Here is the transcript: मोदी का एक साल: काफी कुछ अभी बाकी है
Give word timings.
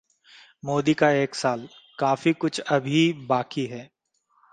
मोदी 0.63 0.93
का 0.93 1.09
एक 1.11 1.35
साल: 1.35 1.67
काफी 1.99 2.33
कुछ 2.33 2.59
अभी 2.59 3.01
बाकी 3.27 3.65
है 3.65 3.89